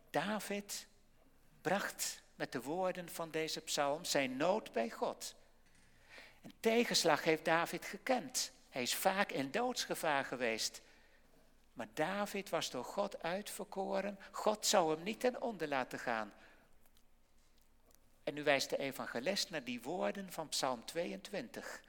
David 0.10 0.88
bracht 1.62 2.22
met 2.36 2.52
de 2.52 2.62
woorden 2.62 3.10
van 3.10 3.32
deze 3.32 3.62
psalm 3.62 4.06
zijn 4.06 4.38
nood 4.38 4.72
bij 4.72 4.90
God. 4.90 5.36
Een 6.44 6.54
tegenslag 6.60 7.24
heeft 7.24 7.46
David 7.46 7.86
gekend. 7.86 8.52
Hij 8.70 8.82
is 8.82 8.96
vaak 8.96 9.32
in 9.32 9.52
doodsgevaar 9.52 10.26
geweest. 10.26 10.82
Maar 11.74 11.88
David 11.94 12.50
was 12.50 12.70
door 12.70 12.86
God 12.86 13.24
uitverkoren. 13.24 14.20
God 14.32 14.66
zou 14.66 14.96
hem 14.96 15.04
niet 15.04 15.20
ten 15.20 15.42
onder 15.42 15.68
laten 15.68 16.00
gaan. 16.00 16.34
En 18.28 18.34
nu 18.34 18.44
wijst 18.44 18.70
de 18.70 18.78
evangelist 18.78 19.50
naar 19.50 19.64
die 19.64 19.82
woorden 19.82 20.32
van 20.32 20.50
Psalm 20.50 20.86
22. 20.86 21.82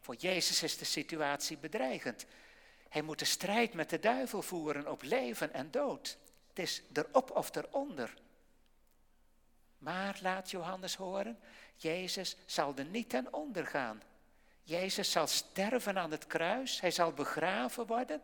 Voor 0.00 0.14
Jezus 0.14 0.62
is 0.62 0.78
de 0.78 0.84
situatie 0.84 1.58
bedreigend. 1.58 2.26
Hij 2.88 3.02
moet 3.02 3.18
de 3.18 3.24
strijd 3.24 3.74
met 3.74 3.90
de 3.90 3.98
duivel 3.98 4.42
voeren 4.42 4.90
op 4.90 5.02
leven 5.02 5.52
en 5.52 5.70
dood. 5.70 6.18
Het 6.48 6.58
is 6.58 6.82
erop 6.92 7.30
of 7.30 7.56
eronder. 7.56 8.14
Maar 9.78 10.18
laat 10.22 10.50
Johannes 10.50 10.94
horen, 10.94 11.38
Jezus 11.76 12.36
zal 12.46 12.76
er 12.76 12.84
niet 12.84 13.08
ten 13.08 13.32
onder 13.32 13.66
gaan. 13.66 14.02
Jezus 14.62 15.10
zal 15.10 15.26
sterven 15.26 15.98
aan 15.98 16.10
het 16.10 16.26
kruis, 16.26 16.80
hij 16.80 16.90
zal 16.90 17.12
begraven 17.12 17.86
worden, 17.86 18.22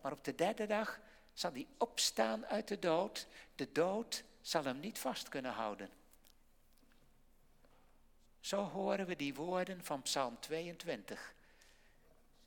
maar 0.00 0.12
op 0.12 0.24
de 0.24 0.34
derde 0.34 0.66
dag 0.66 1.00
zal 1.32 1.52
hij 1.52 1.66
opstaan 1.78 2.46
uit 2.46 2.68
de 2.68 2.78
dood. 2.78 3.26
De 3.54 3.72
dood 3.72 4.24
zal 4.44 4.64
hem 4.64 4.80
niet 4.80 4.98
vast 4.98 5.28
kunnen 5.28 5.52
houden. 5.52 5.90
Zo 8.40 8.62
horen 8.62 9.06
we 9.06 9.16
die 9.16 9.34
woorden 9.34 9.84
van 9.84 10.02
Psalm 10.02 10.40
22. 10.40 11.34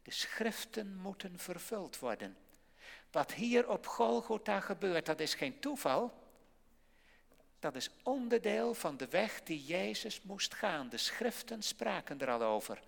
De 0.02 0.12
schriften 0.12 0.96
moeten 0.96 1.40
vervuld 1.40 2.00
worden. 2.00 2.38
Wat 3.12 3.34
hier 3.34 3.70
op 3.70 3.88
Golgotha 3.88 4.60
gebeurt, 4.60 5.06
dat 5.06 5.20
is 5.20 5.34
geen 5.34 5.60
toeval. 5.60 6.14
Dat 7.60 7.76
is 7.76 7.90
onderdeel 8.04 8.74
van 8.74 8.98
de 8.98 9.08
weg 9.08 9.44
die 9.44 9.66
Jezus 9.66 10.22
moest 10.22 10.54
gaan. 10.54 10.90
De 10.90 10.98
schriften 10.98 11.64
spraken 11.64 12.20
er 12.20 12.30
al 12.30 12.44
over. 12.44 12.84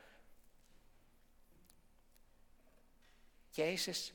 Jezus 3.50 4.14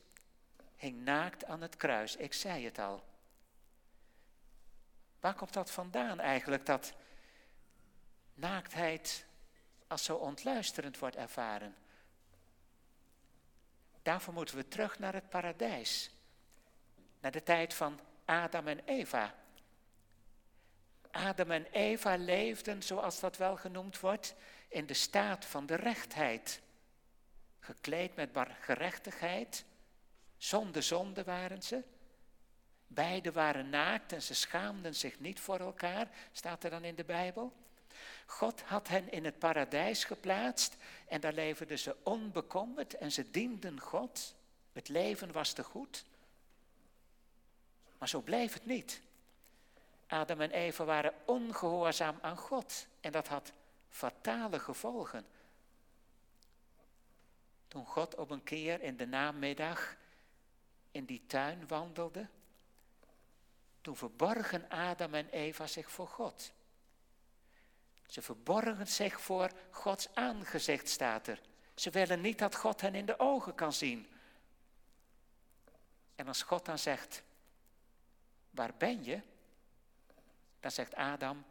hing 0.75 1.03
naakt 1.03 1.45
aan 1.45 1.61
het 1.61 1.75
kruis, 1.75 2.15
ik 2.15 2.33
zei 2.33 2.65
het 2.65 2.79
al. 2.79 3.03
Waar 5.25 5.35
komt 5.35 5.53
dat 5.53 5.71
vandaan 5.71 6.19
eigenlijk, 6.19 6.65
dat 6.65 6.93
naaktheid 8.33 9.25
als 9.87 10.03
zo 10.03 10.15
ontluisterend 10.15 10.99
wordt 10.99 11.15
ervaren? 11.15 11.75
Daarvoor 14.01 14.33
moeten 14.33 14.55
we 14.55 14.67
terug 14.67 14.99
naar 14.99 15.13
het 15.13 15.29
paradijs. 15.29 16.11
naar 17.19 17.31
de 17.31 17.43
tijd 17.43 17.73
van 17.73 17.99
Adam 18.25 18.67
en 18.67 18.79
Eva. 18.79 19.35
Adam 21.11 21.51
en 21.51 21.65
Eva 21.65 22.17
leefden, 22.17 22.83
zoals 22.83 23.19
dat 23.19 23.37
wel 23.37 23.57
genoemd 23.57 23.99
wordt, 23.99 24.35
in 24.67 24.85
de 24.85 24.93
staat 24.93 25.45
van 25.45 25.65
de 25.65 25.75
rechtheid. 25.75 26.61
Gekleed 27.59 28.15
met 28.15 28.29
gerechtigheid, 28.59 29.65
zonder 30.37 30.83
zonde 30.83 31.23
waren 31.23 31.61
ze. 31.61 31.83
Beiden 32.87 33.33
waren 33.33 33.69
naakt 33.69 34.11
en 34.11 34.21
ze 34.21 34.33
schaamden 34.33 34.95
zich 34.95 35.19
niet 35.19 35.39
voor 35.39 35.59
elkaar, 35.59 36.07
staat 36.31 36.63
er 36.63 36.69
dan 36.69 36.83
in 36.83 36.95
de 36.95 37.03
Bijbel. 37.03 37.53
God 38.25 38.61
had 38.61 38.87
hen 38.87 39.11
in 39.11 39.25
het 39.25 39.39
paradijs 39.39 40.03
geplaatst 40.03 40.75
en 41.07 41.21
daar 41.21 41.33
leefden 41.33 41.79
ze 41.79 41.95
onbekommerd 42.03 42.93
en 42.93 43.11
ze 43.11 43.31
dienden 43.31 43.79
God. 43.79 44.35
Het 44.73 44.89
leven 44.89 45.31
was 45.31 45.53
te 45.53 45.63
goed. 45.63 46.05
Maar 47.97 48.09
zo 48.09 48.21
bleef 48.21 48.53
het 48.53 48.65
niet. 48.65 49.01
Adam 50.07 50.41
en 50.41 50.51
Eva 50.51 50.83
waren 50.85 51.13
ongehoorzaam 51.25 52.17
aan 52.21 52.37
God 52.37 52.87
en 53.01 53.11
dat 53.11 53.27
had 53.27 53.51
fatale 53.89 54.59
gevolgen. 54.59 55.25
Toen 57.67 57.85
God 57.85 58.15
op 58.15 58.29
een 58.29 58.43
keer 58.43 58.81
in 58.81 58.97
de 58.97 59.07
namiddag 59.07 59.95
in 60.91 61.05
die 61.05 61.23
tuin 61.27 61.67
wandelde, 61.67 62.27
toen 63.85 63.95
verborgen 63.95 64.69
Adam 64.69 65.13
en 65.13 65.29
Eva 65.29 65.67
zich 65.67 65.91
voor 65.91 66.07
God. 66.07 66.51
Ze 68.05 68.21
verborgen 68.21 68.87
zich 68.87 69.21
voor 69.21 69.51
Gods 69.69 70.15
aangezicht, 70.15 70.89
staat 70.89 71.27
er. 71.27 71.41
Ze 71.75 71.89
willen 71.89 72.21
niet 72.21 72.39
dat 72.39 72.55
God 72.55 72.81
hen 72.81 72.95
in 72.95 73.05
de 73.05 73.19
ogen 73.19 73.55
kan 73.55 73.73
zien. 73.73 74.07
En 76.15 76.27
als 76.27 76.41
God 76.41 76.65
dan 76.65 76.79
zegt, 76.79 77.23
waar 78.49 78.73
ben 78.77 79.03
je? 79.03 79.21
Dan 80.59 80.71
zegt 80.71 80.95
Adam, 80.95 81.45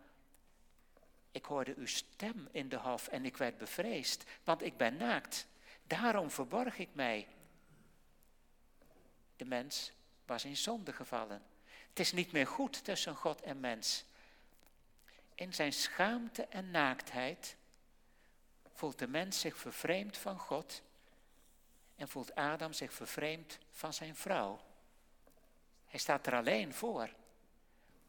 ik 1.31 1.45
hoorde 1.45 1.75
uw 1.77 1.87
stem 1.87 2.49
in 2.53 2.69
de 2.69 2.79
hof 2.79 3.09
en 3.09 3.25
ik 3.25 3.37
werd 3.37 3.59
bevreesd, 3.59 4.25
want 4.45 4.63
ik 4.63 4.77
ben 4.77 4.97
naakt. 4.97 5.47
Daarom 5.83 6.31
verborg 6.31 6.79
ik 6.79 6.95
mij. 6.95 7.29
De 9.37 9.45
mens 9.45 9.93
was 10.25 10.45
in 10.45 10.57
zonde 10.57 10.93
gevallen. 10.93 11.53
Het 11.95 12.03
is 12.07 12.13
niet 12.13 12.33
meer 12.33 12.47
goed 12.47 12.85
tussen 12.85 13.17
God 13.17 13.41
en 13.41 13.61
mens. 13.61 14.05
In 15.35 15.55
zijn 15.55 15.73
schaamte 15.73 16.47
en 16.47 16.71
naaktheid 16.71 17.57
voelt 18.73 18.99
de 18.99 19.07
mens 19.07 19.41
zich 19.41 19.57
vervreemd 19.57 20.17
van 20.17 20.39
God 20.39 20.83
en 21.97 22.09
voelt 22.09 22.35
Adam 22.35 22.73
zich 22.73 22.93
vervreemd 22.93 23.59
van 23.71 23.93
zijn 23.93 24.17
vrouw. 24.17 24.61
Hij 25.87 26.01
staat 26.01 26.27
er 26.27 26.35
alleen 26.35 26.75
voor. 26.75 27.09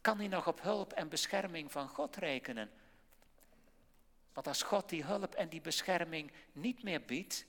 Kan 0.00 0.18
hij 0.18 0.28
nog 0.28 0.46
op 0.46 0.62
hulp 0.62 0.92
en 0.92 1.08
bescherming 1.08 1.72
van 1.72 1.88
God 1.88 2.16
rekenen? 2.16 2.70
Want 4.32 4.46
als 4.46 4.62
God 4.62 4.88
die 4.88 5.04
hulp 5.04 5.34
en 5.34 5.48
die 5.48 5.60
bescherming 5.60 6.32
niet 6.52 6.82
meer 6.82 7.02
biedt, 7.02 7.46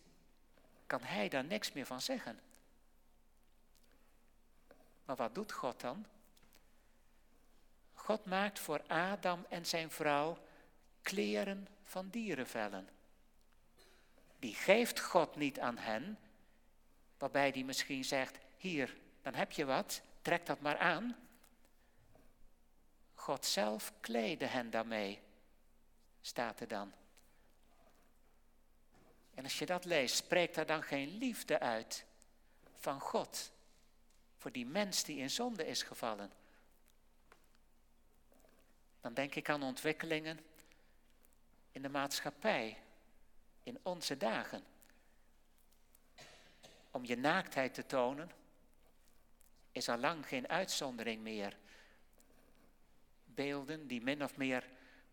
kan 0.86 1.02
hij 1.02 1.30
daar 1.30 1.46
niks 1.46 1.72
meer 1.72 1.86
van 1.86 2.02
zeggen. 2.02 2.40
Maar 5.06 5.16
wat 5.16 5.36
doet 5.36 5.52
God 5.52 5.80
dan? 5.80 6.06
God 8.08 8.26
maakt 8.26 8.60
voor 8.60 8.82
Adam 8.88 9.46
en 9.50 9.66
zijn 9.66 9.92
vrouw 9.92 10.38
kleren 11.02 11.68
van 11.84 12.10
dierenvellen. 12.10 12.90
Die 14.40 14.54
geeft 14.54 15.00
God 15.00 15.36
niet 15.36 15.60
aan 15.60 15.78
hen, 15.78 16.20
waarbij 17.18 17.50
hij 17.50 17.64
misschien 17.64 18.06
zegt, 18.06 18.38
hier, 18.58 18.98
dan 19.22 19.34
heb 19.34 19.52
je 19.52 19.66
wat, 19.66 20.02
trek 20.22 20.46
dat 20.46 20.60
maar 20.60 20.78
aan. 20.78 21.16
God 23.14 23.46
zelf 23.46 23.94
kleedde 24.00 24.46
hen 24.46 24.70
daarmee, 24.70 25.22
staat 26.22 26.60
er 26.60 26.68
dan. 26.68 26.94
En 29.34 29.44
als 29.44 29.60
je 29.60 29.66
dat 29.66 29.86
leest, 29.86 30.16
spreekt 30.16 30.56
daar 30.56 30.66
dan 30.66 30.84
geen 30.84 31.18
liefde 31.18 31.60
uit 31.60 32.06
van 32.74 33.00
God 33.00 33.52
voor 34.38 34.52
die 34.52 34.66
mens 34.66 35.04
die 35.04 35.18
in 35.18 35.30
zonde 35.30 35.66
is 35.68 35.84
gevallen. 35.84 36.32
Dan 39.08 39.16
denk 39.16 39.36
ik 39.36 39.50
aan 39.50 39.64
ontwikkelingen 39.64 40.40
in 41.72 41.82
de 41.82 41.90
maatschappij, 41.90 42.78
in 43.64 43.80
onze 43.84 44.18
dagen. 44.18 44.64
Om 46.92 47.06
je 47.06 47.18
naaktheid 47.18 47.74
te 47.74 47.86
tonen 47.86 48.32
is 49.72 49.90
al 49.90 49.98
lang 49.98 50.28
geen 50.28 50.48
uitzondering 50.48 51.22
meer. 51.22 51.58
Beelden 53.26 53.88
die 53.88 54.02
min 54.02 54.24
of 54.24 54.38
meer 54.38 54.70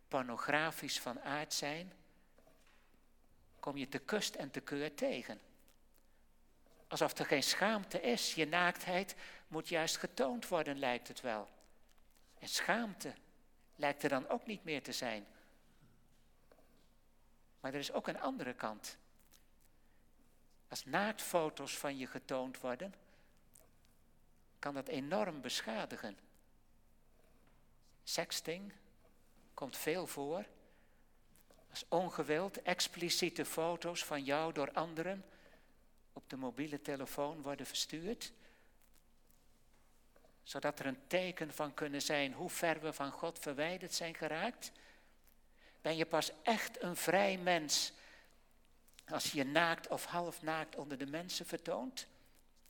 pornografisch 0.08 1.00
van 1.00 1.20
aard 1.20 1.52
zijn, 1.52 1.92
kom 3.60 3.76
je 3.76 3.88
te 3.88 3.98
kust 3.98 4.34
en 4.34 4.50
te 4.50 4.60
keur 4.60 4.94
tegen. 4.94 5.40
Alsof 6.88 7.18
er 7.18 7.26
geen 7.26 7.42
schaamte 7.42 8.00
is. 8.00 8.34
Je 8.34 8.46
naaktheid 8.46 9.14
moet 9.48 9.68
juist 9.68 9.96
getoond 9.96 10.48
worden, 10.48 10.78
lijkt 10.78 11.08
het 11.08 11.20
wel. 11.20 11.48
En 12.38 12.48
schaamte 12.48 13.14
lijkt 13.76 14.02
er 14.02 14.08
dan 14.08 14.28
ook 14.28 14.46
niet 14.46 14.64
meer 14.64 14.82
te 14.82 14.92
zijn. 14.92 15.26
Maar 17.60 17.72
er 17.72 17.78
is 17.78 17.92
ook 17.92 18.08
een 18.08 18.20
andere 18.20 18.54
kant. 18.54 18.96
Als 20.68 20.84
naaktfoto's 20.84 21.78
van 21.78 21.98
je 21.98 22.06
getoond 22.06 22.60
worden, 22.60 22.94
kan 24.58 24.74
dat 24.74 24.88
enorm 24.88 25.40
beschadigen. 25.40 26.18
Sexting 28.02 28.72
komt 29.54 29.76
veel 29.76 30.06
voor. 30.06 30.44
Als 31.70 31.84
ongewild 31.88 32.62
expliciete 32.62 33.44
foto's 33.44 34.04
van 34.04 34.24
jou 34.24 34.52
door 34.52 34.72
anderen 34.72 35.24
op 36.12 36.28
de 36.30 36.36
mobiele 36.36 36.82
telefoon 36.82 37.42
worden 37.42 37.66
verstuurd. 37.66 38.32
Zodat 40.44 40.78
er 40.78 40.86
een 40.86 41.06
teken 41.06 41.52
van 41.52 41.74
kunnen 41.74 42.02
zijn 42.02 42.32
hoe 42.32 42.50
ver 42.50 42.80
we 42.80 42.92
van 42.92 43.10
God 43.10 43.38
verwijderd 43.38 43.94
zijn 43.94 44.14
geraakt. 44.14 44.72
Ben 45.80 45.96
je 45.96 46.06
pas 46.06 46.32
echt 46.42 46.82
een 46.82 46.96
vrij 46.96 47.38
mens 47.38 47.92
als 49.08 49.32
je 49.32 49.38
je 49.38 49.44
naakt 49.44 49.88
of 49.88 50.04
half 50.04 50.42
naakt 50.42 50.76
onder 50.76 50.98
de 50.98 51.06
mensen 51.06 51.46
vertoont? 51.46 52.06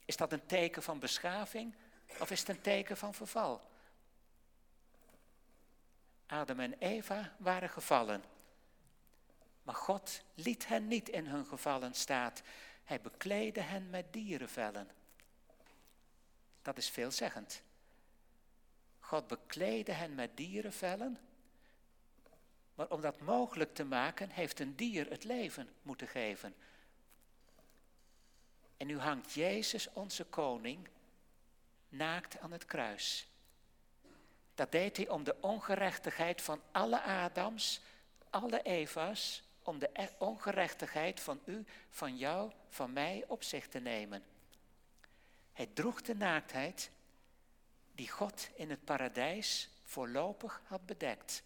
Is 0.05 0.17
dat 0.17 0.33
een 0.33 0.47
teken 0.47 0.83
van 0.83 0.99
beschaving 0.99 1.75
of 2.19 2.31
is 2.31 2.41
het 2.41 2.49
een 2.49 2.61
teken 2.61 2.97
van 2.97 3.15
verval? 3.15 3.71
Adam 6.27 6.61
en 6.61 6.75
Eva 6.79 7.35
waren 7.39 7.71
gevallen. 7.71 8.25
Maar 9.63 9.75
God 9.75 10.23
liet 10.35 10.67
hen 10.67 10.89
niet 10.89 11.09
in 11.09 11.27
hun 11.27 11.47
gevallen 11.47 11.95
staat. 11.95 12.43
Hij 12.85 13.01
bekleedde 13.01 13.61
hen 13.61 13.91
met 13.91 14.13
dierenvellen. 14.13 14.91
Dat 16.65 16.79
is 16.79 16.89
veelzeggend. 16.89 17.63
God 18.99 19.27
bekleedde 19.27 19.93
hen 19.93 20.15
met 20.15 20.37
dierenvellen. 20.37 21.19
Maar 22.75 22.89
om 22.89 23.01
dat 23.01 23.21
mogelijk 23.21 23.75
te 23.75 23.85
maken, 23.85 24.31
heeft 24.31 24.61
een 24.61 24.77
dier 24.77 25.11
het 25.11 25.25
leven 25.25 25.69
moeten 25.83 26.09
geven. 26.09 26.55
En 28.77 28.87
nu 28.87 28.99
hangt 28.99 29.33
Jezus, 29.33 29.93
onze 29.93 30.25
koning, 30.25 30.89
naakt 31.89 32.39
aan 32.39 32.53
het 32.53 32.65
kruis. 32.65 33.27
Dat 34.55 34.73
deed 34.73 34.97
hij 34.97 35.09
om 35.09 35.25
de 35.25 35.37
ongerechtigheid 35.41 36.43
van 36.43 36.61
alle 36.73 37.03
Adams, 37.03 37.81
alle 38.31 38.63
Eva's, 38.63 39.43
om 39.63 39.79
de 39.79 40.11
ongerechtigheid 40.19 41.21
van 41.21 41.41
u, 41.45 41.65
van 41.89 42.17
jou, 42.17 42.53
van 42.69 42.93
mij 42.93 43.25
op 43.27 43.43
zich 43.43 43.69
te 43.69 43.79
nemen. 43.79 44.25
Hij 45.55 45.67
droeg 45.67 46.03
de 46.03 46.15
naaktheid 46.15 46.91
die 47.95 48.11
God 48.11 48.49
in 48.55 48.71
het 48.71 48.85
paradijs 48.85 49.69
voorlopig 49.83 50.63
had 50.67 50.87
bedekt. 50.87 51.43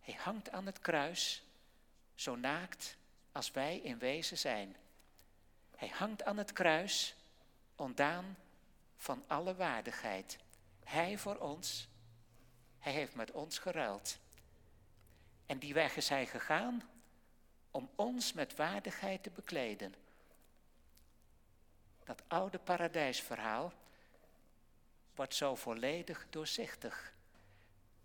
Hij 0.00 0.14
hangt 0.14 0.50
aan 0.50 0.66
het 0.66 0.78
kruis, 0.78 1.42
zo 2.14 2.36
naakt 2.36 2.96
als 3.32 3.50
wij 3.50 3.78
in 3.78 3.98
wezen 3.98 4.38
zijn. 4.38 4.76
Hij 5.76 5.88
hangt 5.88 6.24
aan 6.24 6.36
het 6.36 6.52
kruis, 6.52 7.14
ontdaan 7.76 8.36
van 8.96 9.24
alle 9.26 9.54
waardigheid. 9.54 10.38
Hij 10.84 11.18
voor 11.18 11.36
ons, 11.36 11.88
hij 12.78 12.92
heeft 12.92 13.14
met 13.14 13.30
ons 13.30 13.58
geruild. 13.58 14.18
En 15.46 15.58
die 15.58 15.74
weg 15.74 15.96
is 15.96 16.08
hij 16.08 16.26
gegaan 16.26 16.82
om 17.70 17.90
ons 17.94 18.32
met 18.32 18.56
waardigheid 18.56 19.22
te 19.22 19.30
bekleden. 19.30 19.94
Dat 22.08 22.22
oude 22.26 22.58
paradijsverhaal 22.58 23.72
wordt 25.14 25.34
zo 25.34 25.54
volledig 25.54 26.26
doorzichtig. 26.30 27.12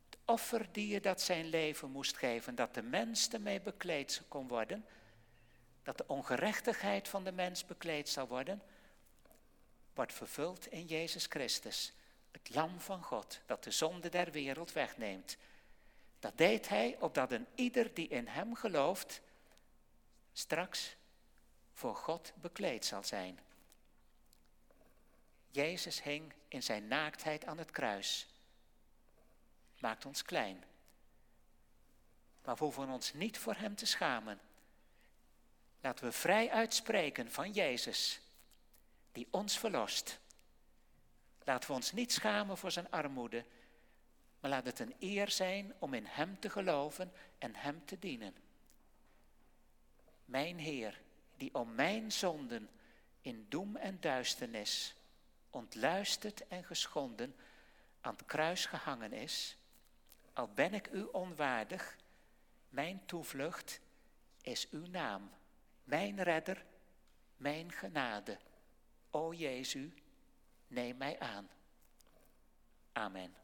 Het 0.10 0.18
offerdier 0.26 1.02
dat 1.02 1.22
zijn 1.22 1.46
leven 1.46 1.90
moest 1.90 2.18
geven, 2.18 2.56
dat 2.56 2.74
de 2.74 2.82
mens 2.82 3.30
ermee 3.30 3.62
bekleed 3.62 4.22
kon 4.28 4.48
worden, 4.48 4.86
dat 5.84 5.98
de 5.98 6.08
ongerechtigheid 6.08 7.08
van 7.08 7.24
de 7.24 7.32
mens 7.32 7.66
bekleed 7.66 8.10
zal 8.10 8.28
worden, 8.28 8.62
wordt 9.94 10.14
vervuld 10.14 10.68
in 10.68 10.86
Jezus 10.86 11.26
Christus, 11.26 11.94
het 12.32 12.56
lam 12.56 12.80
van 12.80 13.04
God 13.04 13.42
dat 13.46 13.64
de 13.64 13.72
zonde 13.72 14.10
der 14.10 14.32
wereld 14.32 14.74
wegneemt. 14.74 15.38
Dat 16.20 16.38
deed 16.38 16.70
hij 16.70 16.98
opdat 17.00 17.32
een 17.32 17.48
ieder 17.56 17.94
die 17.94 18.08
in 18.08 18.28
hem 18.28 18.56
gelooft 18.56 19.22
straks 20.34 20.96
voor 21.74 21.96
God 21.96 22.34
bekleed 22.36 22.86
zal 22.86 23.04
zijn. 23.04 23.40
Jezus 25.54 26.04
hing 26.04 26.34
in 26.48 26.64
zijn 26.64 26.88
naaktheid 26.88 27.46
aan 27.46 27.58
het 27.58 27.72
kruis. 27.72 28.28
Maakt 29.80 30.06
ons 30.06 30.24
klein. 30.24 30.64
Maar 32.44 32.56
we 32.56 32.64
hoeven 32.64 32.90
ons 32.90 33.14
niet 33.14 33.38
voor 33.38 33.56
hem 33.56 33.76
te 33.76 33.86
schamen. 33.86 34.40
Laten 35.82 36.06
we 36.06 36.12
vrij 36.12 36.52
uitspreken 36.52 37.32
van 37.32 37.52
Jezus, 37.52 38.20
die 39.12 39.28
ons 39.30 39.60
verlost. 39.60 40.20
Laten 41.44 41.70
we 41.70 41.76
ons 41.76 41.92
niet 41.92 42.12
schamen 42.12 42.58
voor 42.58 42.72
zijn 42.72 42.92
armoede, 42.92 43.46
maar 44.40 44.52
laat 44.52 44.66
het 44.66 44.80
een 44.80 44.96
eer 45.00 45.32
zijn 45.32 45.74
om 45.80 45.94
in 45.94 46.06
Hem 46.06 46.40
te 46.40 46.50
geloven 46.50 47.14
en 47.38 47.56
Hem 47.56 47.86
te 47.86 48.00
dienen. 48.00 48.36
Mijn 50.26 50.60
Heer, 50.60 51.02
die 51.36 51.54
om 51.54 51.76
mijn 51.76 52.12
zonden 52.12 52.70
in 53.22 53.46
doem 53.50 53.76
en 53.76 53.98
duisternis, 54.00 54.96
ontluisterd 55.54 56.48
en 56.48 56.64
geschonden, 56.64 57.36
aan 58.02 58.14
het 58.14 58.26
kruis 58.26 58.66
gehangen 58.66 59.14
is, 59.14 59.58
al 60.34 60.48
ben 60.48 60.74
ik 60.74 60.88
u 60.92 61.04
onwaardig, 61.04 61.98
mijn 62.70 63.06
toevlucht 63.06 63.80
is 64.42 64.70
uw 64.70 64.86
naam, 64.86 65.32
mijn 65.84 66.24
redder, 66.24 66.66
mijn 67.38 67.72
genade. 67.72 68.38
O 69.10 69.34
Jezus, 69.34 69.92
neem 70.68 70.98
mij 70.98 71.20
aan. 71.20 71.50
Amen. 72.92 73.43